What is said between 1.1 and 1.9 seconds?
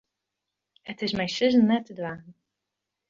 mei sizzen net